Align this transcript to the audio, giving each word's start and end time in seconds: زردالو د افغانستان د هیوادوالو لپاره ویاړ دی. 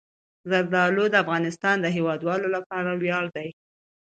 زردالو 0.49 1.05
د 1.11 1.15
افغانستان 1.23 1.75
د 1.81 1.85
هیوادوالو 1.95 2.47
لپاره 2.55 2.91
ویاړ 3.01 3.25
دی. 3.35 3.49